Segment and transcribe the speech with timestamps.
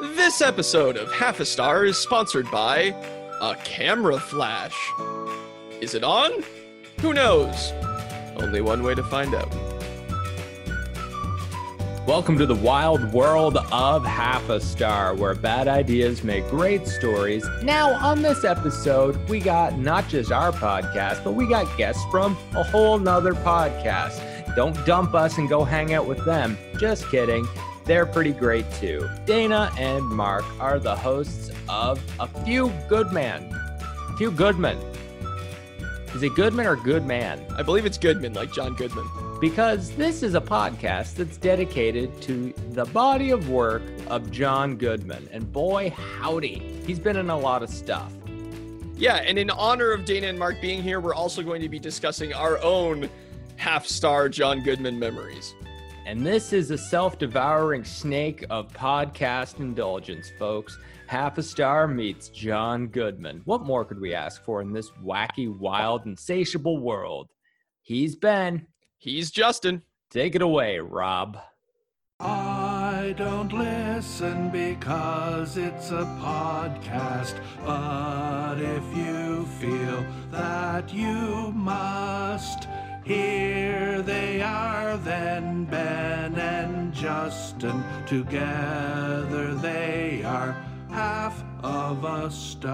[0.00, 2.94] This episode of Half a Star is sponsored by
[3.40, 4.76] a camera flash.
[5.80, 6.44] Is it on?
[7.00, 7.72] Who knows?
[8.36, 9.52] Only one way to find out.
[12.06, 17.44] Welcome to the wild world of Half a Star, where bad ideas make great stories.
[17.64, 22.36] Now, on this episode, we got not just our podcast, but we got guests from
[22.54, 24.54] a whole nother podcast.
[24.54, 26.56] Don't dump us and go hang out with them.
[26.78, 27.48] Just kidding.
[27.88, 29.08] They're pretty great too.
[29.24, 33.50] Dana and Mark are the hosts of A Few Good Men.
[33.50, 34.76] A Few Goodman.
[36.14, 37.44] Is it Goodman or Goodman?
[37.56, 39.06] I believe it's Goodman, like John Goodman.
[39.40, 45.28] because this is a podcast that's dedicated to the body of work of John Goodman.
[45.32, 48.12] And boy, howdy, he's been in a lot of stuff.
[48.96, 51.78] Yeah, and in honor of Dana and Mark being here, we're also going to be
[51.78, 53.08] discussing our own
[53.56, 55.54] half star John Goodman memories.
[56.08, 60.78] And this is a self devouring snake of podcast indulgence, folks.
[61.06, 63.42] Half a star meets John Goodman.
[63.44, 67.28] What more could we ask for in this wacky, wild, insatiable world?
[67.82, 68.68] He's Ben.
[68.96, 69.82] He's Justin.
[70.08, 71.36] Take it away, Rob.
[72.20, 77.38] I don't listen because it's a podcast.
[77.66, 82.66] But if you feel that you must,
[83.08, 87.82] here they are then Ben and Justin.
[88.06, 90.52] Together they are
[90.90, 92.68] half of a star.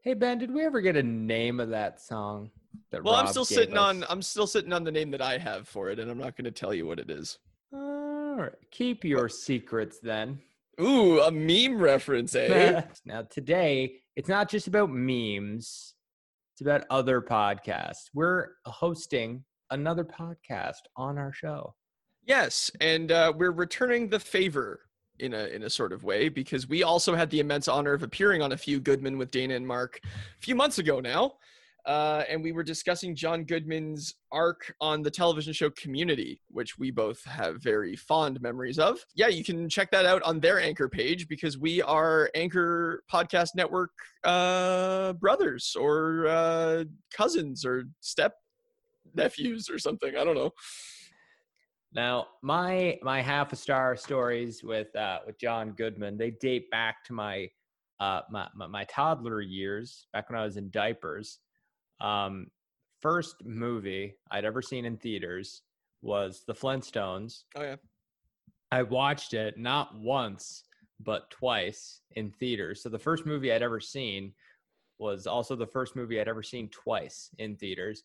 [0.00, 2.50] Hey, Ben, did we ever get a name of that song?
[2.90, 4.06] That Well, I'm still gave sitting on?
[4.08, 6.46] I'm still sitting on the name that I have for it, and I'm not going
[6.46, 7.38] to tell you what it is.
[7.74, 8.52] All right.
[8.70, 10.40] Keep your secrets then.
[10.80, 12.82] Ooh, a meme reference, eh?
[13.04, 15.94] now, today, it's not just about memes,
[16.54, 18.10] it's about other podcasts.
[18.14, 21.74] We're hosting another podcast on our show.
[22.26, 24.80] yes, and uh, we're returning the favor
[25.18, 28.04] in a in a sort of way because we also had the immense honor of
[28.04, 31.32] appearing on a few Goodman with Dana and Mark a few months ago now.
[31.88, 36.90] Uh, and we were discussing John Goodman's arc on the television show Community, which we
[36.90, 38.98] both have very fond memories of.
[39.14, 43.52] Yeah, you can check that out on their Anchor page because we are Anchor Podcast
[43.56, 48.34] Network uh, brothers or uh, cousins or step
[49.14, 50.14] nephews or something.
[50.14, 50.50] I don't know.
[51.94, 57.02] Now, my my half a star stories with uh, with John Goodman, they date back
[57.04, 57.48] to my
[57.98, 61.38] uh, my, my my toddler years, back when I was in diapers.
[62.00, 62.48] Um,
[63.00, 65.62] first movie I'd ever seen in theaters
[66.02, 67.44] was The Flintstones.
[67.56, 67.76] Oh yeah.
[68.70, 70.64] I watched it not once
[71.00, 72.82] but twice in theaters.
[72.82, 74.32] So the first movie I'd ever seen
[74.98, 78.02] was also the first movie I'd ever seen twice in theaters,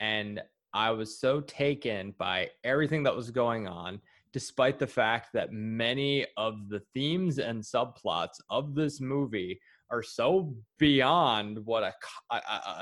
[0.00, 0.40] and
[0.72, 4.00] I was so taken by everything that was going on,
[4.32, 10.54] despite the fact that many of the themes and subplots of this movie are so
[10.78, 11.92] beyond what a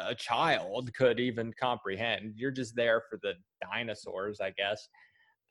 [0.08, 2.34] a child could even comprehend.
[2.36, 4.88] You're just there for the dinosaurs, I guess,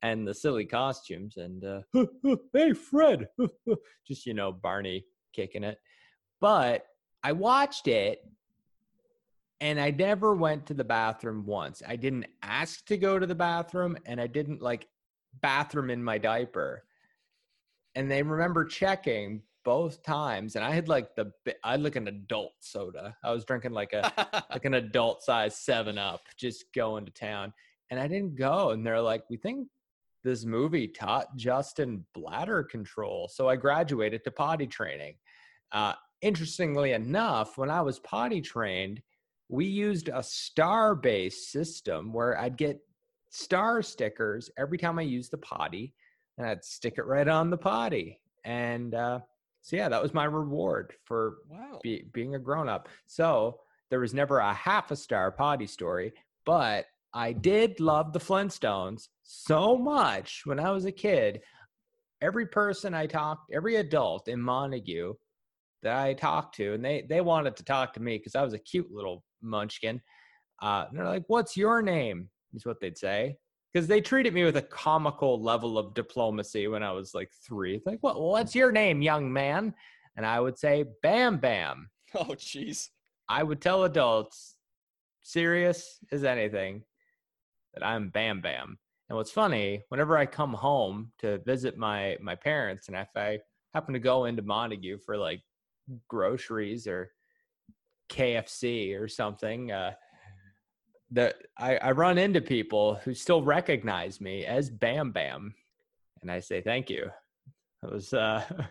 [0.01, 1.37] and the silly costumes.
[1.37, 1.81] And uh,
[2.53, 3.27] hey, Fred,
[4.07, 5.79] just you know, Barney kicking it.
[6.39, 6.85] But
[7.23, 8.21] I watched it
[9.59, 11.81] and I never went to the bathroom once.
[11.87, 14.87] I didn't ask to go to the bathroom and I didn't like
[15.41, 16.83] bathroom in my diaper.
[17.95, 21.29] And they remember checking both times and I had like the
[21.61, 23.17] I had like an adult soda.
[23.21, 24.13] I was drinking like a
[24.49, 27.51] like an adult size 7 up just going to town
[27.91, 29.67] and I didn't go and they're like we think
[30.23, 33.29] this movie taught Justin bladder control.
[33.29, 35.15] So I graduated to potty training.
[35.73, 39.01] Uh, interestingly enough, when I was potty trained,
[39.49, 42.79] we used a star based system where I'd get
[43.31, 45.93] star stickers every time I used the potty
[46.37, 48.21] and I'd stick it right on the potty.
[48.45, 49.19] And uh,
[49.67, 51.81] so, yeah, that was my reward for wow.
[51.83, 52.87] be, being a grown up.
[53.05, 56.13] So there was never a half a star potty story,
[56.45, 61.41] but I did love the Flintstones so much when I was a kid.
[62.21, 65.13] Every person I talked, every adult in Montague
[65.83, 68.53] that I talked to, and they they wanted to talk to me because I was
[68.53, 69.99] a cute little munchkin.
[70.61, 73.35] Uh, and they're like, "What's your name?" Is what they'd say
[73.73, 77.75] because they treated me with a comical level of diplomacy when I was like three.
[77.75, 78.19] It's like, "What?
[78.19, 79.73] What's your name, young man?"
[80.15, 82.87] And I would say, "Bam Bam." Oh jeez.
[83.27, 84.55] I would tell adults,
[85.21, 86.83] serious as anything,
[87.73, 88.79] that I'm Bam Bam.
[89.09, 93.39] And what's funny, whenever I come home to visit my my parents, and if I
[93.73, 95.41] happen to go into Montague for like
[96.07, 97.11] groceries or
[98.09, 99.93] KFC or something, uh,
[101.11, 105.53] that I, I run into people who still recognize me as Bam Bam,
[106.21, 107.09] and I say thank you.
[107.83, 108.65] It was uh, it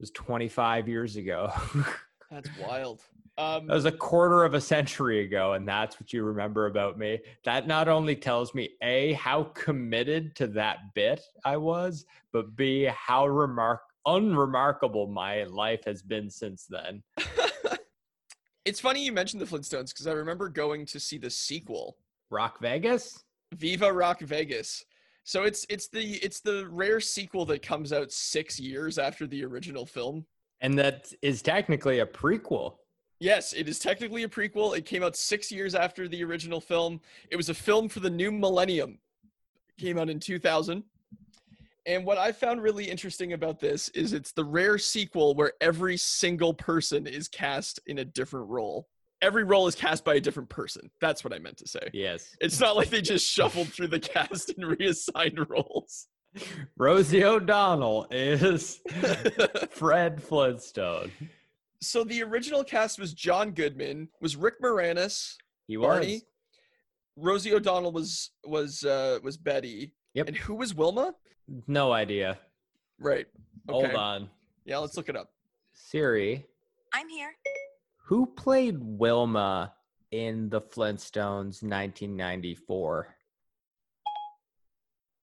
[0.00, 1.52] was 25 years ago.
[2.30, 3.02] That's wild.
[3.38, 6.98] Um, That was a quarter of a century ago, and that's what you remember about
[6.98, 7.18] me.
[7.44, 12.84] That not only tells me A, how committed to that bit I was, but B,
[12.84, 17.02] how remark unremarkable my life has been since then.
[18.64, 21.96] it's funny you mentioned the Flintstones because I remember going to see the sequel,
[22.30, 23.24] Rock Vegas?
[23.54, 24.84] Viva Rock Vegas.
[25.24, 29.44] So it's it's the it's the rare sequel that comes out six years after the
[29.44, 30.26] original film.
[30.60, 32.76] And that is technically a prequel.
[33.20, 34.76] Yes, it is technically a prequel.
[34.76, 37.00] It came out six years after the original film.
[37.30, 38.98] It was a film for the new millennium.
[39.78, 40.82] came out in 2000.
[41.86, 45.96] And what I found really interesting about this is it's the rare sequel where every
[45.96, 48.88] single person is cast in a different role.
[49.20, 50.90] Every role is cast by a different person.
[51.00, 51.90] That's what I meant to say.
[51.92, 52.36] Yes.
[52.40, 56.06] It's not like they just shuffled through the cast and reassigned roles.
[56.76, 58.80] Rosie O'Donnell is
[59.70, 61.10] Fred Flintstone.
[61.80, 65.34] so the original cast was John Goodman, was Rick Moranis,
[65.68, 66.14] He Barney.
[66.14, 66.22] was.
[67.16, 69.92] Rosie O'Donnell was was uh was Betty.
[70.14, 70.28] Yep.
[70.28, 71.14] And who was Wilma?
[71.66, 72.38] No idea.
[72.98, 73.26] Right.
[73.68, 73.86] Okay.
[73.86, 74.30] Hold on.
[74.64, 75.30] Yeah, let's look it up.
[75.72, 76.46] Siri,
[76.92, 77.32] I'm here.
[78.04, 79.72] who played Wilma
[80.10, 83.16] in The Flintstones 1994?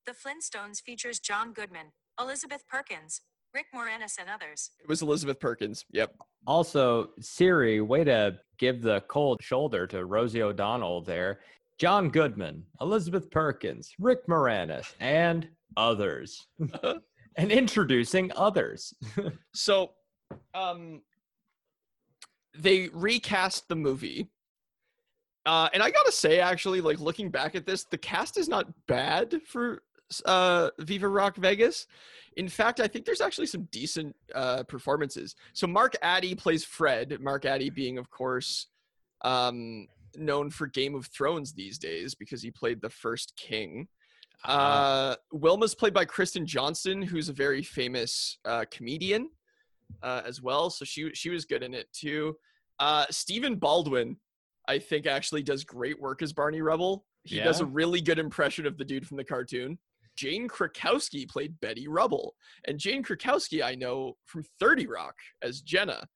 [0.06, 3.22] The Flintstones features John Goodman, Elizabeth Perkins,
[3.54, 4.72] Rick Moranis, and others.
[4.82, 5.86] It was Elizabeth Perkins.
[5.92, 6.16] Yep.
[6.48, 11.42] Also, Siri, way to give the cold shoulder to Rosie O'Donnell there.
[11.80, 15.48] John Goodman, Elizabeth Perkins, Rick Moranis, and
[15.78, 16.46] others.
[17.38, 18.94] and introducing others.
[19.54, 19.92] So,
[20.54, 21.02] um,
[22.58, 24.30] they recast the movie.
[25.46, 28.68] Uh, and I gotta say, actually, like looking back at this, the cast is not
[28.88, 29.82] bad for
[30.26, 31.88] uh, Viva Rock Vegas.
[32.38, 35.36] In fact, I think there's actually some decent uh, performances.
[35.54, 37.18] So Mark Addy plays Fred.
[37.20, 38.68] Mark Addy being, of course,
[39.22, 43.88] um, known for Game of Thrones these days because he played the first king.
[44.46, 49.30] Uh, Wilma's played by Kristen Johnston, who's a very famous uh, comedian
[50.02, 50.70] uh, as well.
[50.70, 52.38] So she she was good in it too.
[52.80, 54.16] Uh, Stephen Baldwin,
[54.68, 57.06] I think, actually does great work as Barney Rubble.
[57.24, 59.78] He does a really good impression of the dude from the cartoon.
[60.16, 62.36] Jane Krakowski played Betty Rubble,
[62.66, 66.08] and Jane Krakowski I know from Thirty Rock as Jenna.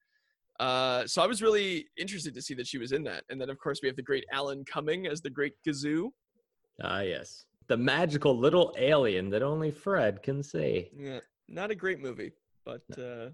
[0.63, 3.25] Uh, so I was really interested to see that she was in that.
[3.29, 6.09] And then of course we have the great Alan Cumming as the Great Gazoo.
[6.81, 7.43] Ah, yes.
[7.67, 10.89] The magical little alien that only Fred can see.
[10.97, 11.19] Yeah,
[11.49, 12.31] not a great movie,
[12.65, 13.31] but uh,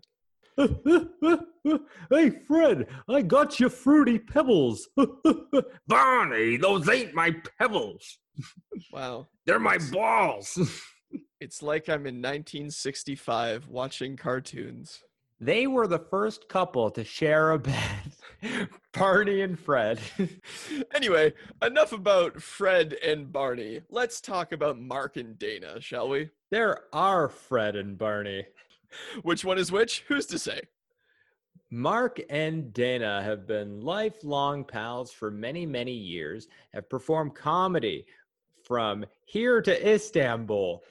[2.09, 4.89] hey, Fred, I got you fruity pebbles.
[5.87, 8.17] Barney, those ain't my pebbles.
[8.91, 9.27] wow.
[9.45, 10.57] They're my balls.
[11.39, 15.03] It's like I'm in 1965 watching cartoons.
[15.39, 18.11] They were the first couple to share a bed.
[18.93, 19.99] Barney and Fred.
[20.93, 23.81] Anyway, enough about Fred and Barney.
[23.89, 26.29] Let's talk about Mark and Dana, shall we?
[26.51, 28.45] there are Fred and Barney.
[29.21, 30.03] Which one is which?
[30.07, 30.61] Who's to say?
[31.69, 38.05] Mark and Dana have been lifelong pals for many, many years, have performed comedy
[38.63, 40.83] from here to Istanbul.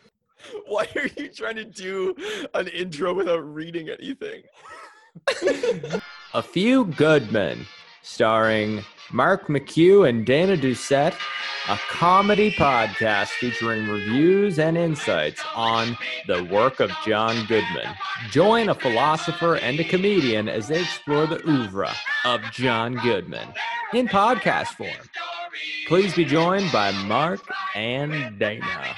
[0.66, 2.14] Why are you trying to do
[2.54, 4.42] an intro without reading anything?
[6.34, 7.66] A Few Good Men,
[8.02, 11.14] starring Mark McHugh and Dana Doucette,
[11.68, 17.94] a comedy podcast featuring reviews and insights on the work of John Goodman.
[18.30, 21.92] Join a philosopher and a comedian as they explore the oeuvre
[22.24, 23.48] of John Goodman
[23.92, 24.90] in podcast form.
[25.86, 27.40] Please be joined by Mark
[27.74, 28.94] and Dana.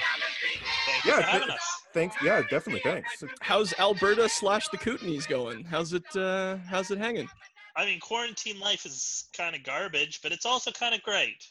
[1.01, 1.81] Thank you Yeah, for having th- us.
[1.93, 2.15] thanks.
[2.23, 2.81] Yeah, definitely.
[2.83, 3.23] Thanks.
[3.41, 5.63] How's Alberta slash the Kootenays going?
[5.63, 7.27] How's it uh how's it hanging?
[7.75, 11.41] I mean, quarantine life is kind of garbage, but it's also kind of great.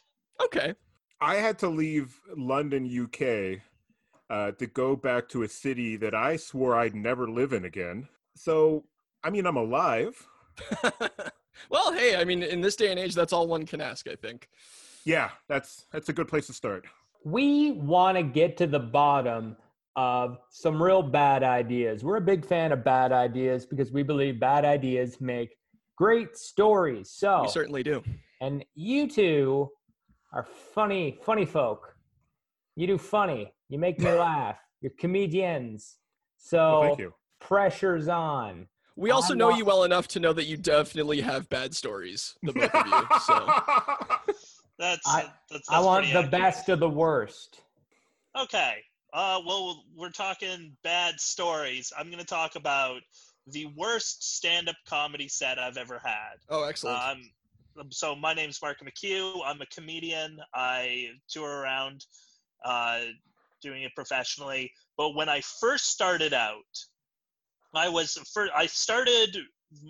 [0.42, 0.74] Okay.
[1.20, 3.60] I had to leave London, UK,
[4.30, 8.08] uh, to go back to a city that I swore I'd never live in again.
[8.36, 8.84] So,
[9.24, 10.26] I mean, I'm alive.
[11.70, 14.14] well, hey, I mean, in this day and age, that's all one can ask, I
[14.14, 14.48] think.
[15.04, 16.86] Yeah, that's that's a good place to start.
[17.24, 19.56] We want to get to the bottom
[19.96, 22.02] of some real bad ideas.
[22.04, 25.56] We're a big fan of bad ideas because we believe bad ideas make
[25.96, 27.10] great stories.
[27.10, 28.02] So, We certainly do.
[28.40, 29.68] and you two
[30.32, 31.94] are funny, funny folk.
[32.76, 33.52] You do funny.
[33.68, 34.56] You make me laugh.
[34.80, 35.96] You're comedians.
[36.38, 37.14] So, Well, thank you.
[37.40, 38.66] pressure's on.
[38.96, 41.74] We also I'm know not- you well enough to know that you definitely have bad
[41.74, 43.06] stories, the both of you.
[43.26, 44.34] So
[44.80, 46.30] That's I- that's, that's I want the accurate.
[46.30, 47.60] best of the worst.
[48.36, 48.76] Okay.
[49.12, 51.92] Uh, well, we're talking bad stories.
[51.98, 53.00] I'm going to talk about
[53.48, 56.36] the worst stand-up comedy set I've ever had.
[56.48, 56.96] Oh, excellent.
[56.98, 59.40] Um, so my name's Mark McHugh.
[59.44, 60.38] I'm a comedian.
[60.54, 62.06] I tour around
[62.64, 63.00] uh,
[63.60, 64.72] doing it professionally.
[64.96, 66.78] But when I first started out,
[67.74, 69.36] I was first, I started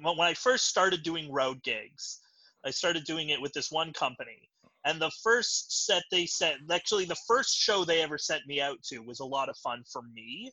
[0.02, 2.20] when I first started doing road gigs.
[2.64, 4.48] I started doing it with this one company.
[4.84, 8.82] And the first set they sent, actually, the first show they ever sent me out
[8.84, 10.50] to was a lot of fun for me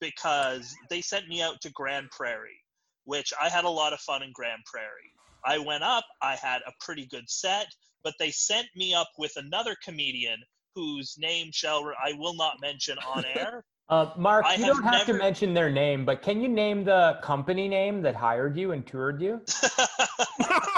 [0.00, 2.60] because they sent me out to Grande Prairie,
[3.04, 5.12] which I had a lot of fun in Grande Prairie.
[5.44, 7.66] I went up, I had a pretty good set,
[8.04, 10.38] but they sent me up with another comedian
[10.74, 13.64] whose name shall I will not mention on air.
[13.88, 16.84] Uh, Mark, I you have don't have to mention their name, but can you name
[16.84, 19.40] the company name that hired you and toured you?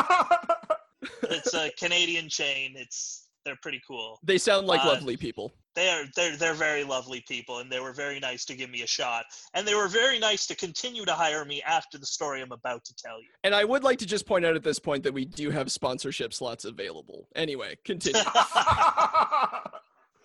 [1.34, 2.74] it's a Canadian chain.
[2.76, 4.18] It's they're pretty cool.
[4.22, 5.52] they sound like uh, lovely people.
[5.74, 8.82] They are they're they're very lovely people, and they were very nice to give me
[8.82, 12.40] a shot, and they were very nice to continue to hire me after the story
[12.40, 13.28] I'm about to tell you.
[13.42, 15.70] And I would like to just point out at this point that we do have
[15.70, 17.28] sponsorship slots available.
[17.34, 18.22] Anyway, continue.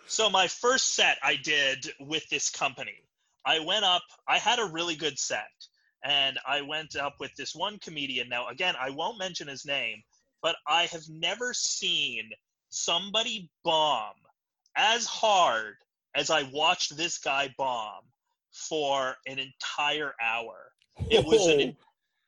[0.09, 2.95] So my first set I did with this company.
[3.45, 5.51] I went up, I had a really good set.
[6.03, 8.27] And I went up with this one comedian.
[8.27, 10.01] Now again, I won't mention his name,
[10.41, 12.29] but I have never seen
[12.69, 14.15] somebody bomb
[14.75, 15.75] as hard
[16.15, 18.03] as I watched this guy bomb
[18.51, 20.71] for an entire hour.
[21.09, 21.75] It was an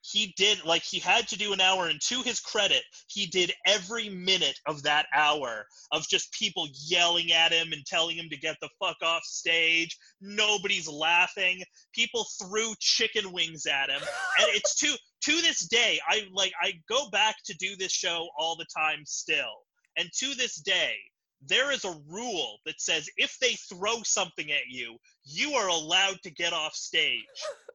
[0.01, 3.53] he did like he had to do an hour and to his credit he did
[3.67, 8.37] every minute of that hour of just people yelling at him and telling him to
[8.37, 9.95] get the fuck off stage.
[10.19, 11.61] Nobody's laughing.
[11.93, 14.01] People threw chicken wings at him.
[14.39, 18.27] And it's to to this day i like i go back to do this show
[18.37, 19.63] all the time still
[19.97, 20.95] and to this day
[21.47, 26.17] there is a rule that says if they throw something at you you are allowed
[26.23, 27.23] to get off stage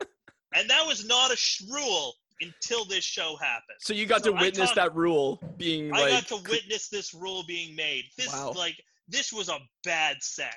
[0.55, 3.79] and that was not a sh- rule until this show happened.
[3.81, 6.89] So you got So to witness talk- that rule being I like got to witness
[6.91, 8.05] this rule being made.
[8.19, 8.53] This Wow.
[8.55, 8.77] like
[9.09, 10.55] this was a bad set.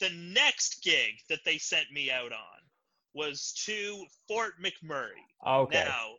[0.00, 2.59] The next gig that they sent me out on
[3.14, 5.08] was to Fort McMurray.
[5.46, 5.84] Okay.
[5.84, 6.10] Now,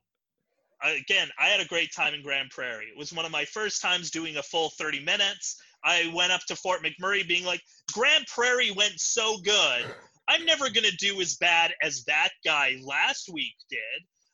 [0.84, 2.86] again, I had a great time in Grande Prairie.
[2.86, 5.62] It was one of my first times doing a full 30 minutes.
[5.84, 7.62] I went up to Fort McMurray being like,
[7.94, 9.86] Grande Prairie went so good.
[10.28, 13.80] I'm never going to do as bad as that guy last week did.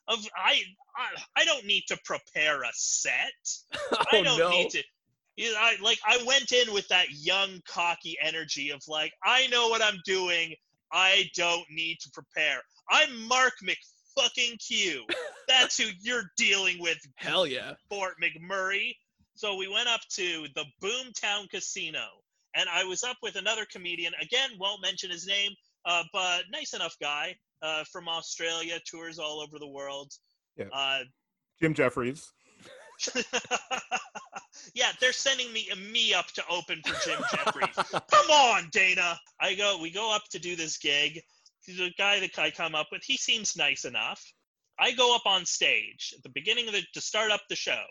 [0.10, 0.62] Of I,
[0.96, 3.34] I I don't need to prepare a set.
[3.92, 4.50] oh I don't no.
[4.50, 4.84] need to.
[5.36, 9.48] You know, I like I went in with that young cocky energy of like I
[9.48, 10.56] know what I'm doing.
[10.92, 12.62] I don't need to prepare.
[12.90, 15.06] I'm Mark McFucking Q.
[15.48, 17.74] That's who you're dealing with, Hell yeah.
[17.90, 18.94] Fort McMurray.
[19.36, 22.06] So we went up to the Boomtown Casino,
[22.56, 24.14] and I was up with another comedian.
[24.22, 25.52] Again, won't mention his name,
[25.86, 30.12] uh, but nice enough guy uh, from Australia, tours all over the world.
[30.58, 30.66] Yeah.
[30.74, 31.00] Uh,
[31.62, 32.32] Jim Jefferies.
[34.74, 37.76] yeah, they're sending me me up to open for Jim Jefferies.
[37.92, 39.20] Come on, Dana.
[39.40, 39.78] I go.
[39.82, 41.22] We go up to do this gig.
[41.68, 44.24] The guy that I come up with, he seems nice enough.
[44.80, 47.84] I go up on stage at the beginning of the to start up the show.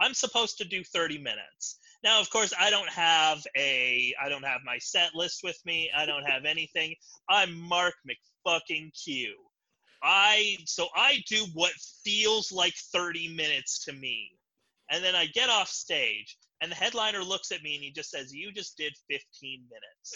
[0.00, 1.78] I'm supposed to do 30 minutes.
[2.02, 5.90] Now, of course, I don't have a I don't have my set list with me.
[5.94, 6.94] I don't have anything.
[7.28, 9.34] I'm Mark McFucking Q.
[10.02, 11.72] I so I do what
[12.04, 14.30] feels like 30 minutes to me.
[14.90, 18.10] And then I get off stage and the headliner looks at me and he just
[18.10, 20.14] says, "You just did 15 minutes.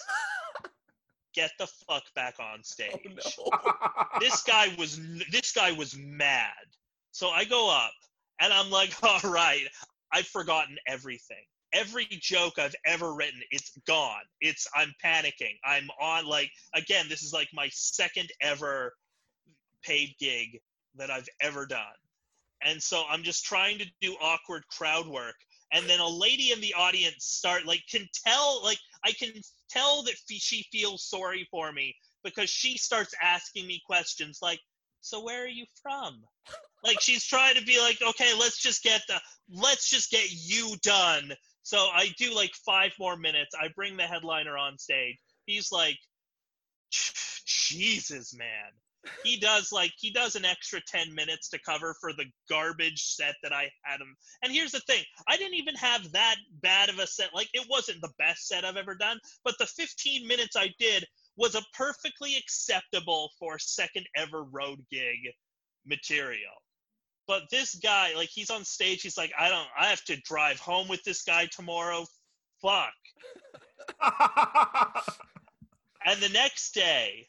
[1.35, 4.21] Get the fuck back on stage." Oh no.
[4.21, 5.01] this guy was
[5.31, 6.67] this guy was mad.
[7.13, 7.93] So I go up
[8.41, 9.67] and I'm like, all right,
[10.13, 11.45] I've forgotten everything.
[11.73, 14.23] Every joke I've ever written, it's gone.
[14.41, 15.59] It's I'm panicking.
[15.65, 18.93] I'm on like again, this is like my second ever
[19.83, 20.61] paid gig
[20.97, 21.81] that I've ever done.
[22.65, 25.37] And so I'm just trying to do awkward crowd work.
[25.73, 29.33] And then a lady in the audience start like can tell like I can
[29.71, 34.61] tell that she feels sorry for me because she starts asking me questions like,
[35.01, 36.23] "So where are you from?"
[36.85, 40.77] like she's trying to be like, "Okay, let's just get the let's just get you
[40.83, 43.55] done." So I do like 5 more minutes.
[43.61, 45.19] I bring the headliner on stage.
[45.47, 45.99] He's like,
[47.47, 48.71] "Jesus, man."
[49.23, 53.35] He does like he does an extra 10 minutes to cover for the garbage set
[53.43, 54.17] that I had him.
[54.43, 57.35] And here's the thing, I didn't even have that bad of a set.
[57.35, 61.05] Like it wasn't the best set I've ever done, but the 15 minutes I did
[61.37, 65.19] was a perfectly acceptable for second ever road gig
[65.87, 66.53] material.
[67.27, 70.61] But this guy, like he's on stage, he's like, I don't I have to drive
[70.61, 72.05] home with this guy tomorrow.
[72.61, 72.93] fuck.
[76.07, 77.27] And the next day,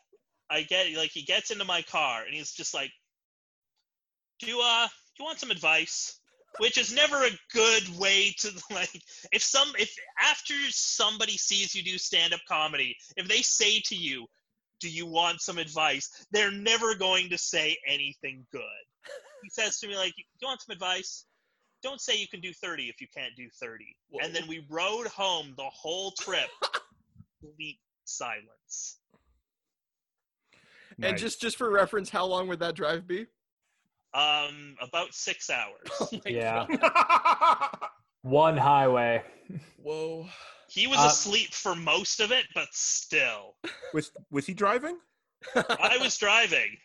[0.49, 2.91] I get like he gets into my car and he's just like,
[4.39, 6.19] "Do you uh, do you want some advice?"
[6.59, 9.01] Which is never a good way to like.
[9.31, 13.95] If some if after somebody sees you do stand up comedy, if they say to
[13.95, 14.27] you,
[14.79, 18.61] "Do you want some advice?" They're never going to say anything good.
[19.43, 21.25] He says to me like, "Do you want some advice?"
[21.83, 23.85] Don't say you can do 30 if you can't do 30.
[24.23, 26.49] And then we rode home the whole trip.
[27.41, 28.97] Complete silence.
[31.01, 33.27] And just just for reference, how long would that drive be?
[34.13, 35.89] Um, about six hours.
[36.01, 36.65] Oh Yeah.
[38.21, 39.23] One highway.
[39.77, 40.27] Whoa.
[40.67, 43.55] He was Uh, asleep for most of it, but still,
[43.93, 44.97] was was he driving?
[45.55, 46.77] I was driving.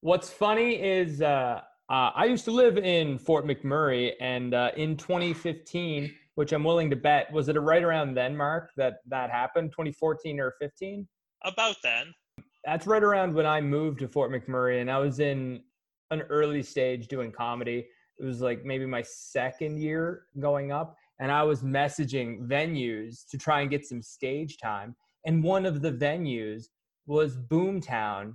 [0.00, 4.96] What's funny is uh, uh, I used to live in Fort McMurray, and uh, in
[4.98, 9.70] 2015, which I'm willing to bet, was it right around then, Mark, that that happened?
[9.72, 11.08] 2014 or 15?
[11.42, 12.12] About then,
[12.64, 15.62] That's right around when I moved to Fort McMurray, and I was in
[16.10, 17.86] an early stage doing comedy.
[18.18, 23.38] It was like maybe my second year going up, and I was messaging venues to
[23.38, 24.94] try and get some stage time.
[25.26, 26.64] And one of the venues
[27.06, 28.34] was Boomtown,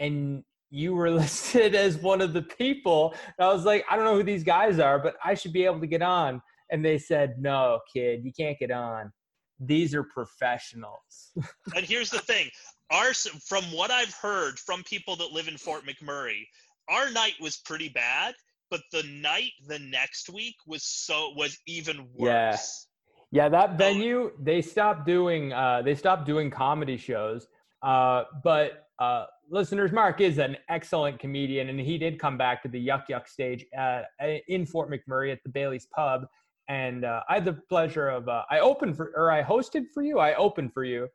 [0.00, 3.14] and you were listed as one of the people.
[3.38, 5.64] And I was like, I don't know who these guys are, but I should be
[5.64, 6.42] able to get on.
[6.70, 9.12] And they said, No, kid, you can't get on.
[9.60, 11.32] These are professionals.
[11.74, 12.48] and here's the thing:
[12.90, 13.12] our
[13.44, 16.46] from what I've heard from people that live in Fort McMurray,
[16.88, 18.34] our night was pretty bad.
[18.70, 22.50] But the night the next week was so was even Yeah.
[22.50, 22.86] worse.
[23.30, 27.46] Yeah, that venue they stopped doing uh, they stopped doing comedy shows.
[27.82, 32.68] Uh, but uh, listeners, Mark is an excellent comedian, and he did come back to
[32.68, 34.06] the Yuk Yuk stage at,
[34.48, 36.26] in Fort McMurray at the Bailey's Pub.
[36.68, 40.02] And uh, I had the pleasure of uh, I opened for or I hosted for
[40.02, 40.18] you.
[40.18, 41.08] I opened for you.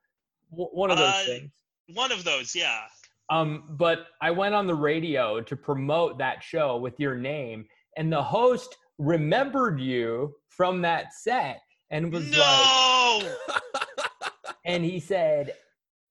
[0.51, 1.51] W- one of those Uh, things.
[1.93, 2.81] One of those, yeah.
[3.29, 7.65] Um, but I went on the radio to promote that show with your name,
[7.97, 13.35] and the host remembered you from that set and was like, No.
[14.65, 15.53] and he said,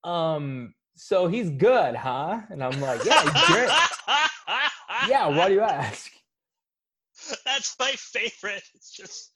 [0.04, 2.40] um, so he's good, huh?
[2.50, 3.70] And I'm like, yeah, he's great.
[5.08, 6.10] yeah, why do you ask?
[7.44, 8.62] That's my favorite.
[8.74, 9.32] It's just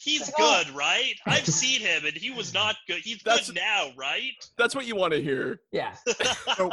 [0.00, 1.14] he's good, right?
[1.26, 2.98] I've seen him and he was not good.
[3.02, 4.32] He's That's- good now, right?
[4.56, 5.60] That's what you want to hear.
[5.72, 5.94] Yeah.
[6.56, 6.70] So-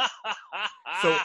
[1.00, 1.16] so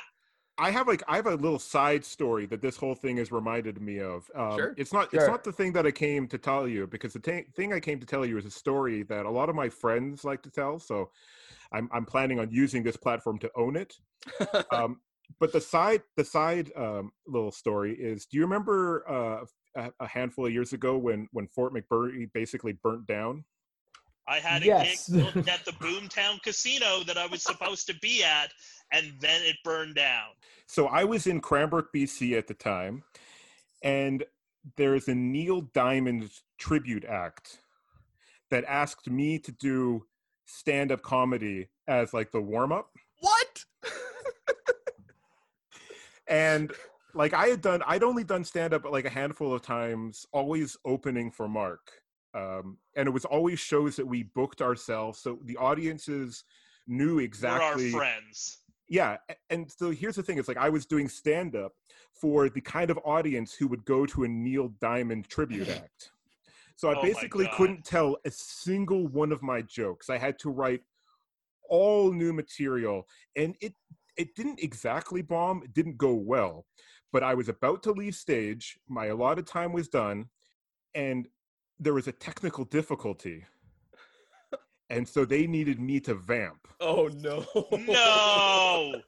[0.59, 3.79] I have like I have a little side story that this whole thing has reminded
[3.79, 4.29] me of.
[4.33, 4.73] Um, Sure.
[4.77, 5.19] It's not Sure.
[5.19, 7.79] it's not the thing that I came to tell you because the ta- thing I
[7.79, 10.49] came to tell you is a story that a lot of my friends like to
[10.49, 10.79] tell.
[10.79, 11.11] So
[11.71, 13.93] I'm I'm planning on using this platform to own it.
[14.71, 14.99] um,
[15.39, 19.45] but the side the side um, little story is: Do you remember uh,
[19.77, 23.45] a, a handful of years ago when when Fort McMurray basically burnt down?
[24.27, 25.09] I had a Yes.
[25.09, 28.51] gig at the Boomtown Casino that I was supposed to be at,
[28.91, 30.29] and then it burned down.
[30.65, 33.03] So I was in Cranbrook, BC at the time,
[33.83, 34.25] and
[34.75, 37.59] there's a Neil Diamond tribute act
[38.51, 40.05] that asked me to do
[40.45, 42.89] stand-up comedy as like the warm-up.
[43.19, 43.63] What?
[46.29, 46.73] And
[47.17, 51.31] like I had done I'd only done stand-up like a handful of times, always opening
[51.31, 51.91] for Mark.
[52.33, 55.19] Um, and it was always shows that we booked ourselves.
[55.19, 56.43] So the audiences
[56.87, 58.59] knew exactly We're our friends.
[58.87, 59.17] yeah
[59.49, 61.73] and so here's the thing it's like i was doing stand up
[62.13, 66.11] for the kind of audience who would go to a neil diamond tribute act
[66.77, 70.49] so i Oh basically couldn't tell a single one of my jokes i had to
[70.49, 70.81] write
[71.69, 73.73] all new material and it
[74.15, 76.65] it didn't exactly bomb it didn't go well
[77.11, 80.25] but i was about to leave stage my allotted time was done
[80.95, 81.27] and
[81.79, 83.45] there was a technical difficulty
[84.89, 87.45] and so they needed me to vamp Oh no.
[87.77, 89.01] No.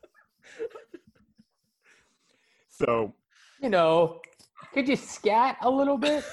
[2.70, 3.14] so
[3.62, 4.22] You know,
[4.74, 6.24] could you scat a little bit?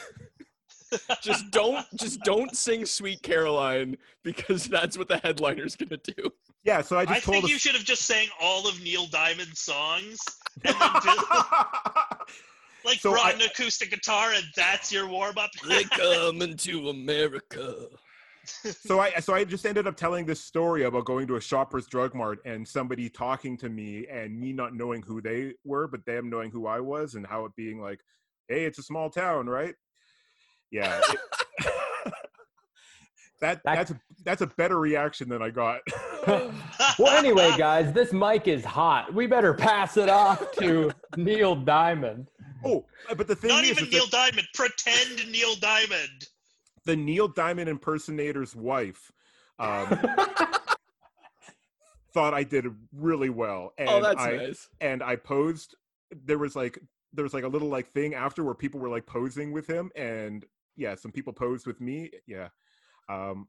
[1.22, 6.30] Just don't just don't sing Sweet Caroline because that's what the headliner's gonna do.
[6.64, 8.66] Yeah, so I I, just told I think us- you should have just sang all
[8.68, 10.18] of Neil Diamond's songs
[10.64, 11.10] and then do,
[12.84, 15.50] like So brought I- an acoustic guitar and that's your warm up.
[15.66, 17.88] They're coming to America.
[18.84, 21.86] so I so I just ended up telling this story about going to a Shoppers
[21.88, 26.04] Drug Mart and somebody talking to me and me not knowing who they were, but
[26.06, 28.00] them knowing who I was and how it being like,
[28.48, 29.74] "Hey, it's a small town, right?"
[30.70, 31.00] Yeah.
[31.08, 31.20] it-
[33.40, 35.80] that That- that's a, that's a better reaction than I got.
[36.26, 36.50] well,
[37.16, 39.12] anyway, guys, this mic is hot.
[39.14, 42.28] We better pass it off to Neil Diamond.
[42.64, 42.84] oh,
[43.16, 44.48] but the thing Not is, even is that- Neil Diamond.
[44.54, 46.26] Pretend Neil Diamond.
[46.84, 49.12] the Neil Diamond impersonator's wife
[49.58, 49.86] um,
[52.12, 54.68] thought I did really well, and oh, that's I nice.
[54.80, 55.74] and I posed.
[56.24, 56.78] There was like
[57.12, 59.90] there was like a little like thing after where people were like posing with him,
[59.96, 60.44] and
[60.76, 62.10] yeah, some people posed with me.
[62.26, 62.48] Yeah,
[63.08, 63.48] um,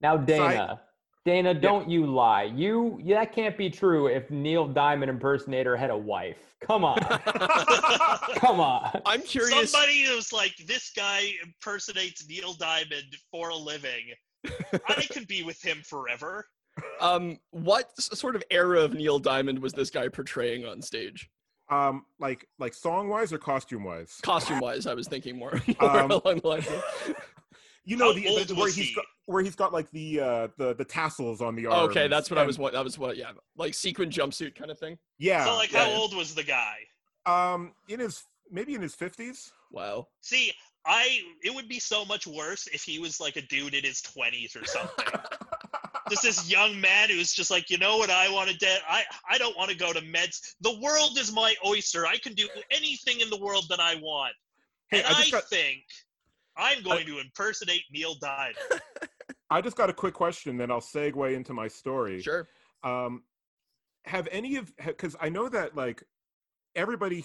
[0.00, 0.80] Now, So I- Dana,
[1.24, 2.44] Dana, don't you lie.
[2.44, 4.06] You that can't be true.
[4.08, 6.98] If Neil Diamond impersonator had a wife, come on,
[8.36, 9.00] come on.
[9.04, 9.70] I'm curious.
[9.72, 14.04] Somebody who's like, this guy impersonates Neil Diamond for a living.
[14.88, 16.46] I could be with him forever.
[17.00, 21.28] Um, what sort of era of Neil Diamond was this guy portraying on stage?
[21.70, 24.18] Um, like like song wise or costume wise.
[24.22, 26.84] Costume wise, I was thinking more, more Um, along the lines of.
[27.84, 28.94] You know the, the- where was he's he?
[28.94, 31.90] got, where he's got like the uh the the tassels on the arms.
[31.90, 32.58] Okay, that's what I was.
[32.58, 32.98] What that was.
[32.98, 34.98] What yeah, like sequin jumpsuit kind of thing.
[35.18, 35.46] Yeah.
[35.46, 35.86] so, like, yeah.
[35.86, 36.74] how old was the guy?
[37.24, 39.50] um, in his maybe in his fifties.
[39.72, 40.08] Wow.
[40.20, 40.52] See,
[40.84, 44.02] I it would be so much worse if he was like a dude in his
[44.02, 45.06] twenties or something.
[46.10, 48.66] Just this young man who's just like, you know what I want to do?
[48.88, 50.54] I I don't want to go to meds.
[50.60, 52.06] The world is my oyster.
[52.06, 54.34] I can do anything in the world that I want.
[54.90, 55.82] Hey, and I I, got think
[56.56, 58.56] I'm going to impersonate Neil Diamond.
[59.50, 62.20] I just got a quick question, then I'll segue into my story.
[62.20, 62.48] Sure.
[62.82, 63.22] Um,
[64.04, 66.02] have any of because I know that like
[66.74, 67.24] everybody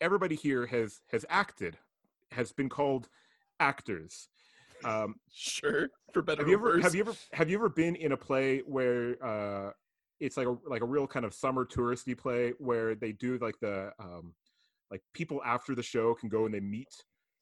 [0.00, 1.76] everybody here has has acted
[2.32, 3.08] has been called
[3.58, 4.28] actors.
[4.84, 5.88] Um, Sure.
[6.12, 6.82] For better have you or ever worse.
[6.84, 9.70] have you ever have you ever been in a play where uh,
[10.20, 13.58] it's like a like a real kind of summer touristy play where they do like
[13.60, 14.34] the um,
[14.90, 16.88] like people after the show can go and they meet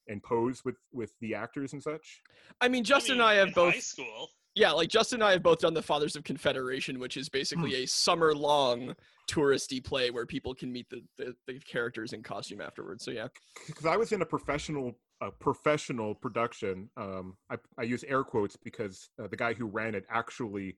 [0.09, 2.21] and pose with with the actors and such.
[2.61, 3.75] I mean, Justin mean, and I have in both.
[3.75, 4.29] high school.
[4.55, 7.71] Yeah, like Justin and I have both done the Fathers of Confederation, which is basically
[7.71, 7.85] Hmm.
[7.85, 8.95] a summer long
[9.31, 13.05] touristy play where people can meet the, the, the characters in costume afterwards.
[13.05, 13.29] So yeah.
[13.67, 16.89] because I was in a professional a professional production.
[16.97, 20.77] Um, I, I use air quotes because uh, the guy who ran it actually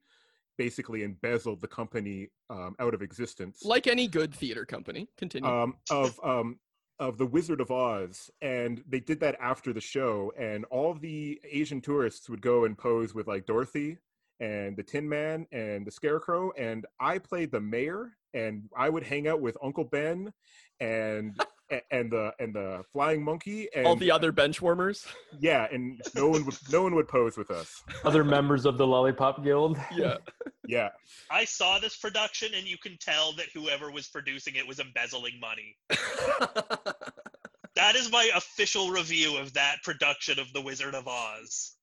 [0.59, 3.65] basically embezzled the company um, out of existence.
[3.65, 5.09] Like any good theater company.
[5.17, 5.49] Continue.
[5.49, 6.59] um, of um,
[6.99, 11.41] of the Wizard of Oz, and they did that after the show, and all the
[11.51, 13.97] Asian tourists would go and pose with like Dorothy
[14.39, 19.03] and the Tin Man and the Scarecrow, and I played the mayor, and I would
[19.03, 20.31] hang out with Uncle Ben,
[20.79, 21.35] and
[21.91, 25.07] and the and the flying monkey, and All the other bench warmers.
[25.41, 27.83] yeah, and no one would no one would pose with us.
[28.05, 29.79] Other members of the Lollipop Guild.
[29.97, 30.17] Yeah.
[30.67, 30.91] Yeah,
[31.31, 35.41] I saw this production, and you can tell that whoever was producing it was embezzling
[35.41, 35.77] money.
[37.77, 41.77] That is my official review of that production of The Wizard of Oz.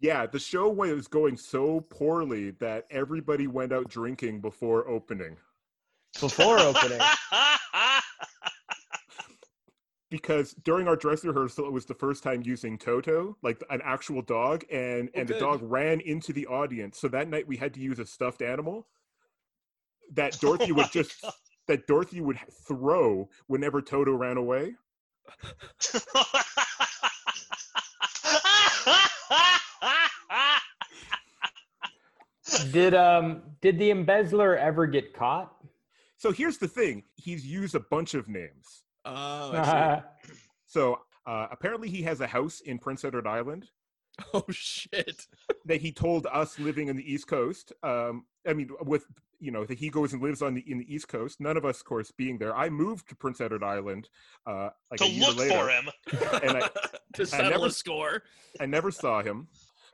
[0.00, 0.26] yeah.
[0.26, 5.36] The show was going so poorly that everybody went out drinking before opening.
[6.20, 7.00] Before opening.
[10.10, 14.22] Because during our dress rehearsal it was the first time using toto like an actual
[14.22, 16.98] dog and Oh, and the dog ran into the audience.
[16.98, 18.86] So that night we had to use a stuffed animal
[20.14, 21.24] that dorothy Oh would my just
[21.66, 24.74] that dorothy would throw whenever toto ran away.
[32.72, 35.54] Did um did the embezzler ever get caught?
[36.16, 37.04] so here's the thing.
[37.16, 40.32] He's used a bunch of names oh, I see.
[40.66, 43.68] so uh, apparently he has a house in prince edward island
[44.34, 45.26] oh shit.
[45.64, 47.72] that he told us living in the East Coast.
[47.84, 49.04] Um, I mean, with
[49.38, 51.40] you know that he goes and lives on the in the East Coast.
[51.40, 52.56] None of us, of course, being there.
[52.56, 54.08] I moved to Prince Edward Island
[54.44, 55.54] uh, like to a year look later.
[55.54, 55.88] for him.
[56.42, 56.68] And I-
[57.14, 58.22] to settle never- a score.
[58.58, 59.46] I never saw him.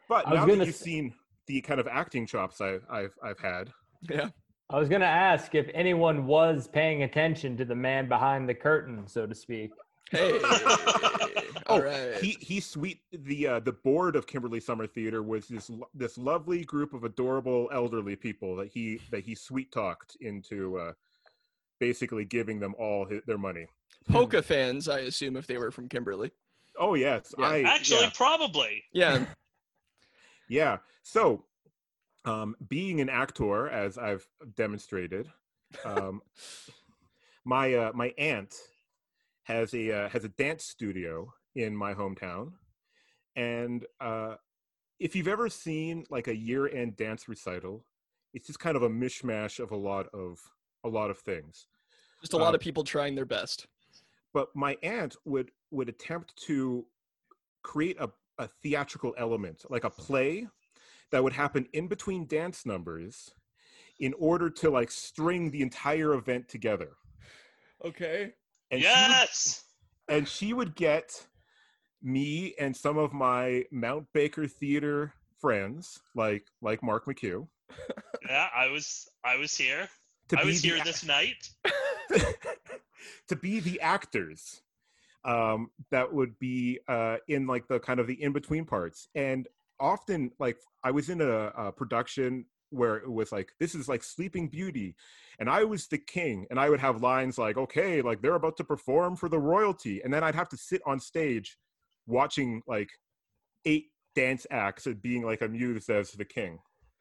[0.09, 1.13] But now that you've s- seen
[1.47, 3.73] the kind of acting chops I, I've I've had,
[4.09, 4.31] Yeah.
[4.71, 9.07] I was gonna ask if anyone was paying attention to the man behind the curtain,
[9.07, 9.71] so to speak.
[10.11, 10.39] Hey.
[11.67, 12.17] Oh, All right.
[12.17, 16.19] he he sweet the uh, the board of Kimberley Summer Theater was this lo- this
[16.19, 20.93] lovely group of adorable elderly people that he that he sweet talked into uh,
[21.81, 23.67] basically giving them all hi their money.
[24.11, 26.33] Polka fans, I assume, if they were from Kimberley.
[26.79, 27.47] Oh yes, Yeah.
[27.47, 28.11] I Actually, yeah.
[28.15, 28.85] probably.
[28.93, 29.25] Yeah.
[30.51, 30.77] Yeah.
[31.03, 31.47] So,
[32.25, 35.31] um, being an actor, as I've demonstrated,
[35.85, 36.23] um,
[37.45, 38.55] my uh, my aunt
[39.45, 42.53] has a uh, has a dance studio in my hometown,
[43.37, 44.37] and uh,
[44.99, 47.85] if you've ever seen like a year end dance recital,
[48.33, 50.39] it's just kind of a mishmash of a lot of
[50.85, 51.67] a lot of things.
[52.21, 53.67] Just a lot Um, of people trying their best.
[54.33, 56.87] but my aunt would would attempt to
[57.63, 60.47] create a, a theatrical element like a play
[61.13, 63.31] that would happen in between dance numbers
[64.01, 66.93] in order to like string the entire event together
[67.85, 68.33] Okay.
[68.71, 69.63] and yes.
[70.09, 71.27] she would, and she would get
[72.03, 77.47] me and some of my Mount Baker Theater friends, like like Mark McHugh,
[78.29, 79.89] Yeah, I was I was here.
[80.29, 81.49] to I be was here ac- this night.
[83.29, 84.61] to be the actors
[85.25, 89.09] um, that would be uh, in like the kind of the in between parts.
[89.15, 89.47] And
[89.81, 94.03] often, like I was in a, a production where it was like, this is like
[94.03, 94.97] Sleeping Beauty,
[95.39, 98.57] and I was the king, and I would have lines like, okay, like they're about
[98.59, 101.57] to perform for the royalty, and then I'd have to sit on stage
[102.07, 102.91] watching like
[103.65, 106.59] eight dance acts and being like amused as the king.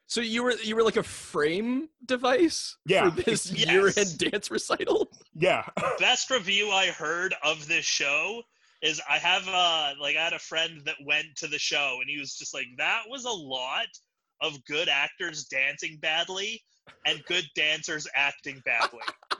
[0.08, 3.10] So you were you were like a frame device Yeah.
[3.10, 3.72] for this Yes.
[3.72, 5.10] year-end dance recital.
[5.34, 5.66] Yeah.
[6.00, 8.44] Best review I heard of this show
[8.84, 12.10] is I have uh like I had a friend that went to the show and
[12.10, 13.88] he was just like that was a lot
[14.41, 16.62] of good actors dancing badly
[17.08, 19.00] and good dancers acting badly.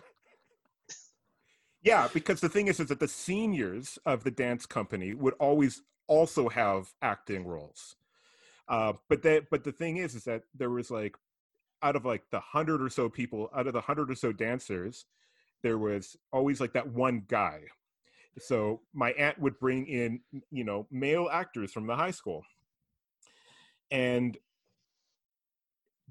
[1.86, 5.82] Yeah, because the thing is, is that the seniors of the dance company would always
[6.08, 7.98] also have acting roles.
[8.70, 11.18] Uh, but that, but the thing is, is that there was like,
[11.82, 15.06] out of like the hundred or so people, out of the hundred or so dancers,
[15.62, 17.64] there was always like that one guy.
[18.40, 22.44] So my aunt would bring in, you know, male actors from the high school,
[23.92, 24.38] and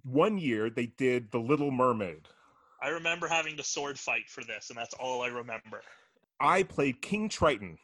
[0.05, 2.29] one year they did The Little Mermaid.
[2.83, 5.83] I remember having the sword fight for this and that's all I remember.
[6.41, 7.79] I played King Triton,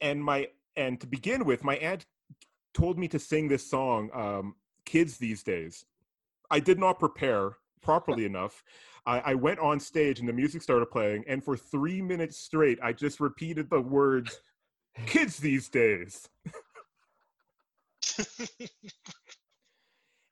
[0.00, 2.06] and my and to begin with, my aunt
[2.74, 5.84] told me to sing this song, um, "Kids These Days."
[6.50, 8.62] I did not prepare properly enough.
[9.06, 12.78] I, I went on stage and the music started playing, and for three minutes straight,
[12.82, 14.40] I just repeated the words
[15.06, 16.28] "Kids These Days,"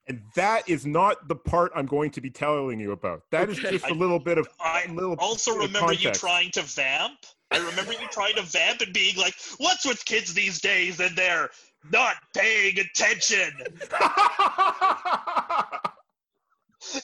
[0.07, 3.23] and that is not the part I'm going to be telling you about.
[3.31, 3.71] That is Okay.
[3.71, 6.61] just a little bit of I a little also bit of remember you trying to
[6.61, 7.19] vamp.
[7.51, 11.15] I remember you trying to vamp and being like, "What's with kids these days and
[11.15, 11.49] they're
[11.91, 13.51] not paying attention?"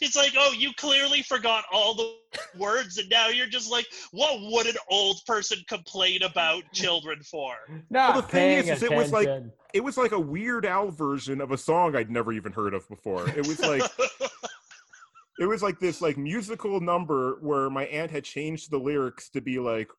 [0.01, 2.15] It's like, "Oh, you clearly forgot all the
[2.57, 7.55] words and now you're just like, what would an old person complain about children for?"
[7.89, 9.29] Not the thing is, is it was like-
[9.73, 12.87] it was like a Weird Al version of a song I'd never even heard of
[12.89, 13.29] before.
[13.29, 13.83] It was like
[15.39, 19.41] it was like this like musical number where my aunt had changed the lyrics to
[19.41, 19.89] be like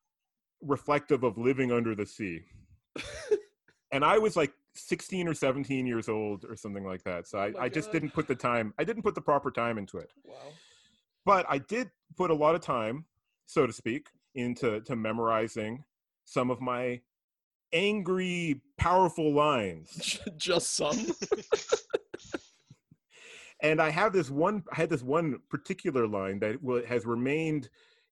[0.61, 2.41] reflective of living under the sea.
[3.91, 4.51] and I was like
[4.87, 7.27] 16 or 17 years old or something like that.
[7.27, 7.93] So I, my I just God.
[7.93, 10.11] didn't put the time I didn't put the proper time into it.
[10.23, 10.35] Wow.
[11.25, 13.05] But I did put a lot of time,
[13.45, 15.83] so to speak, into to memorizing
[16.25, 17.01] some of my
[17.73, 20.19] angry, powerful lines.
[20.37, 21.07] Just some.
[23.61, 24.63] and I have this one.
[24.71, 27.69] I had this one particular line that has remained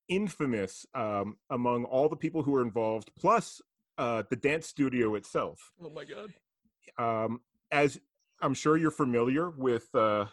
[0.09, 3.61] infamous um, among all the people who were involved, plus
[3.97, 5.71] uh, the dance studio itself.
[5.83, 6.33] Oh my god.
[6.97, 7.99] Um, as
[8.41, 10.25] I'm sure you're familiar with uh,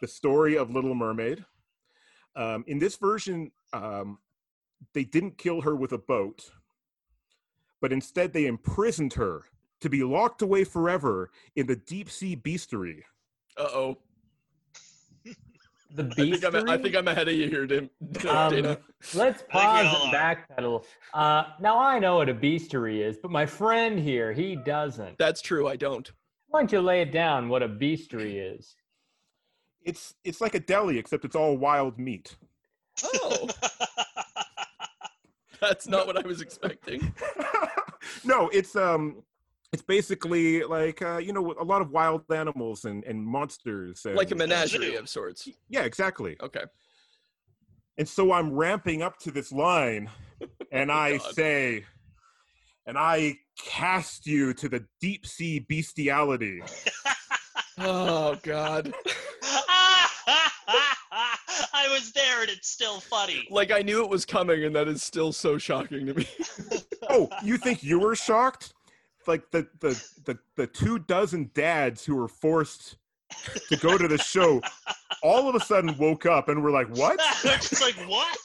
[0.00, 1.44] the story of Little Mermaid.
[2.34, 4.18] Um, in this version, um,
[4.94, 6.50] they didn't kill her with a boat,
[7.80, 9.42] but instead they imprisoned her
[9.80, 13.02] to be locked away forever in the deep sea bestiary.
[13.56, 13.98] Uh oh.
[15.94, 16.82] The I think I'm I bestiary?
[16.82, 17.90] think I'm ahead of you here, Dim-
[18.28, 18.76] Um,
[19.14, 20.84] Let's pause and backpedal.
[21.12, 25.18] Uh, now I know what a bestiary is, but my friend here, he doesn't.
[25.18, 25.68] That's true.
[25.68, 26.10] I don't.
[26.48, 28.74] Why don't you lay it down what a bestiary is?
[29.82, 32.36] It's it's like a deli, except it's all wild meat.
[33.02, 33.48] Oh,
[35.60, 37.12] that's not what I was expecting.
[38.24, 39.22] no, it's um,
[39.72, 44.04] it's basically like uh, you know a lot of wild animals and and monsters.
[44.04, 44.98] And, Like a menagerie zoo.
[44.98, 45.48] of sorts.
[45.68, 46.36] Yeah, exactly.
[46.42, 46.64] Okay.
[47.98, 50.10] And so I'm ramping up to this line,
[50.72, 51.34] and I God.
[51.34, 51.84] say,
[52.86, 56.62] and I cast you to the deep sea bestiality.
[57.78, 58.92] Oh god.
[61.74, 63.46] I was there and it's still funny.
[63.50, 66.26] Like I knew it was coming, and that is still so shocking to me.
[67.08, 68.74] Oh, you think you were shocked?
[69.26, 72.96] Like the the the the two dozen dads who were forced
[73.68, 74.60] to go to the show,
[75.22, 78.36] all of a sudden woke up and were like, "What?" They're just like, what?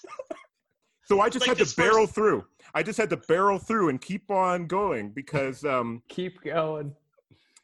[1.05, 2.45] So I just Like had to this barrel through.
[2.73, 6.93] I just had to barrel through and keep on going because um Keep going.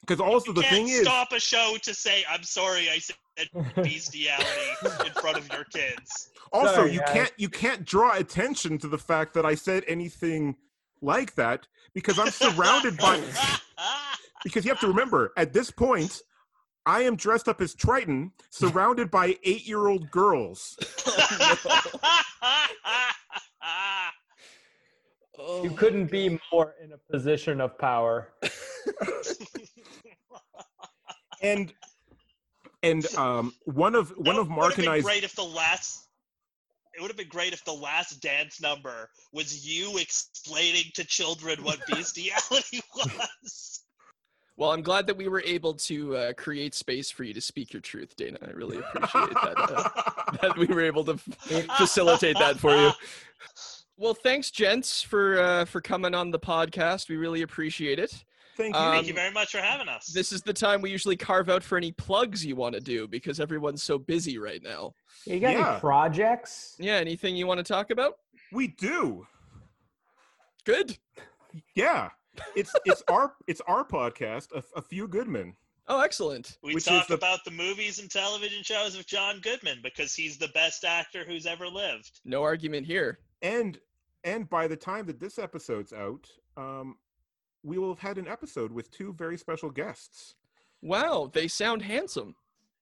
[0.02, 3.00] because also You the can't thing is stop a show to say, I'm sorry I
[3.00, 3.16] said
[3.76, 4.46] bestiality
[5.06, 6.30] in front of your kids.
[6.54, 7.10] also Sorry, you guys.
[7.14, 10.56] can't you can't draw attention to the fact that I said anything
[11.04, 13.22] like that because I'm surrounded by
[14.44, 16.22] because you have to remember at this point
[16.86, 20.78] I am dressed up as Triton surrounded by eight year old girls.
[25.64, 28.34] You couldn't be more in a position of power.
[31.42, 31.74] and
[32.82, 36.10] and um, one of one No, of Mark and been I's great if the last
[36.96, 41.64] it would have been great if the last dance number was you explaining to children
[41.64, 43.84] what bestiality was.
[44.56, 47.74] Well, I'm glad that we were able to uh, create space for you to speak
[47.74, 48.38] your truth, Dana.
[48.46, 49.56] I really appreciate that.
[49.58, 52.92] Uh, that we were able to f- facilitate that for you.
[53.96, 57.10] Well, thanks, gents, for uh, for coming on the podcast.
[57.10, 58.24] We really appreciate it.
[58.56, 58.82] Thank you.
[58.82, 60.08] Um, Thank you very much for having us.
[60.08, 63.08] This is the time we usually carve out for any plugs you want to do
[63.08, 64.94] because everyone's so busy right now.
[65.26, 65.72] You got Yeah.
[65.72, 66.76] any projects?
[66.80, 68.14] Yeah, anything you want to talk about?
[68.52, 69.26] we do.
[70.66, 70.98] Good.
[71.76, 72.10] Yeah.
[72.56, 75.56] It's it's our it's our podcast, a, a few Goodmen.
[75.88, 76.58] Oh, excellent.
[76.64, 80.38] we which talk the- about the movies and television shows of John Goodman because he's
[80.38, 82.22] the best actor who's ever lived.
[82.24, 83.20] No argument here.
[83.42, 83.80] And
[84.24, 86.96] and by the time that this episode's out, um,
[87.64, 90.36] we will have had an episode with two very special guests.
[90.82, 92.36] Wow, they sound handsome.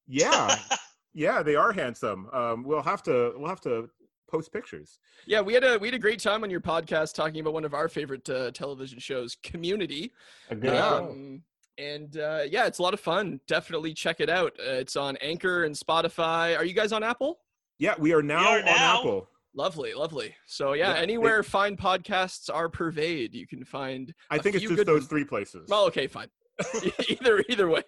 [0.08, 0.58] Yeah,
[1.14, 2.28] yeah, they are handsome.
[2.34, 3.90] Um, we'll have to we'll have to
[4.28, 5.00] post pictures.
[5.26, 7.66] Yeah, we had a we had a great time on your podcast talking about one
[7.66, 10.12] of our favorite uh, television shows, Community.
[10.50, 10.88] A good Yeah.
[10.88, 11.44] Um,
[11.78, 13.40] and uh, yeah, it's a lot of fun.
[13.48, 14.54] Definitely check it out.
[14.60, 16.58] Uh, it's on Anchor and Spotify.
[16.58, 17.40] Are you guys on Apple?
[17.80, 18.68] Yeah, we are now are on.
[18.68, 19.28] Apple.
[19.54, 20.36] Lovely, lovely.
[20.46, 24.14] So yeah, Yeah, they- anywhere fine podcasts are pervade, you can find.
[24.30, 25.68] I think it's just good those three places.
[25.70, 26.30] Well, okay, fine.
[27.10, 27.84] either either way.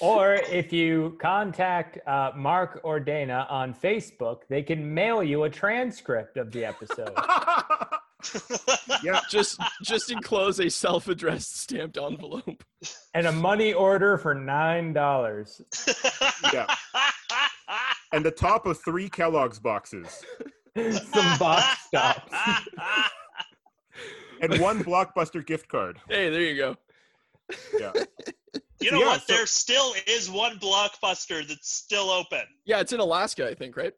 [0.00, 5.50] Or if you contact uh, Mark or Dana on Facebook, they can mail you a
[5.50, 7.10] transcript of the episode.
[9.02, 12.62] yeah, Just just enclose a self-addressed stamped envelope.
[13.14, 15.60] and a money order for nine dollars.
[16.52, 16.66] Yeah.
[18.12, 20.22] and the top of three Kellogg's boxes
[21.12, 22.32] Some box stops.
[24.40, 25.98] and one Blockbuster gift card.
[26.08, 26.76] Hey, there you go.
[27.78, 27.92] Yeah.
[28.80, 29.22] You know yeah, what?
[29.26, 32.42] so- there still is one blockbuster that's still open.
[32.64, 33.92] Yeah, it's in Alaska, I think, right?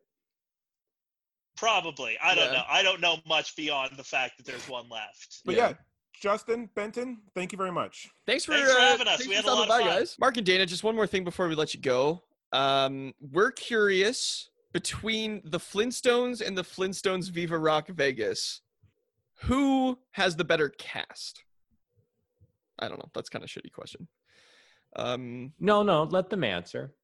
[1.56, 2.16] Probably.
[2.22, 2.52] I don't Yeah.
[2.60, 2.64] know.
[2.66, 5.42] I don't know much beyond the fact that there's one left.
[5.44, 5.68] But Yeah.
[5.70, 5.74] yeah.
[6.20, 8.08] Justin Benton, thank you very much.
[8.26, 9.16] Thanks for, Thanks for uh, having us.
[9.18, 9.86] thanks We had a lot of by, fun.
[9.88, 10.16] guys.
[10.18, 12.22] Mark and Dana, just one more thing before we let you go.
[12.52, 18.60] Um, we're curious between the Flintstones and the Flintstones Viva Rock Vegas,
[19.42, 21.44] who has the better cast?
[22.78, 23.10] I don't know.
[23.14, 24.08] That's kind of a shitty question.
[24.96, 26.94] Um, No, no, let them answer.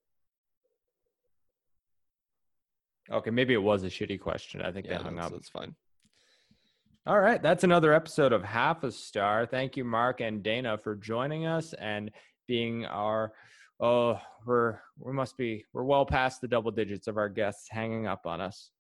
[3.10, 4.62] Okay, maybe it was a shitty question.
[4.62, 5.32] I think yeah, they hung that's, up.
[5.32, 5.74] that's fine.
[7.06, 9.46] All right, that's another episode of Half a Star.
[9.46, 12.10] Thank you, Mark and Dana, for joining us and
[12.48, 13.32] being our.
[13.80, 18.06] Oh, we're we must be we're well past the double digits of our guests hanging
[18.06, 18.70] up on us.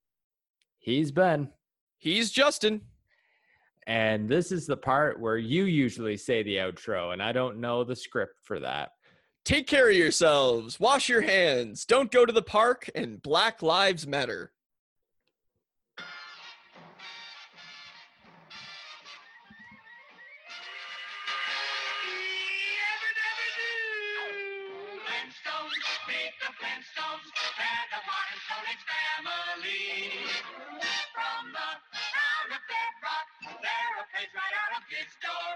[0.78, 1.50] He's Ben,
[1.98, 2.80] He's Justin.
[3.86, 7.84] and this is the part where you usually say the outro, and I don't know
[7.84, 8.92] the script for that.
[9.44, 10.80] Take care of yourselves.
[10.80, 11.84] Wash your hands.
[11.84, 12.90] Don't go to the park.
[12.96, 14.50] And Black Lives Matter.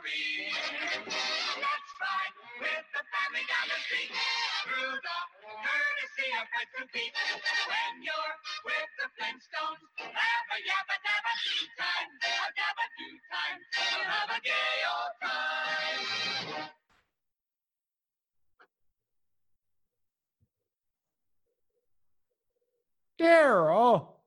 [0.04, 0.48] History.
[1.60, 4.12] Let's ride with the family down the street
[4.64, 6.46] through the courtesy of
[6.80, 7.14] and Pete.
[7.68, 13.58] When you're with the Flintstones, have a yabba dabba do time, a dabba do time.
[13.76, 16.00] You'll have a gay old time.
[23.18, 24.19] Daryl.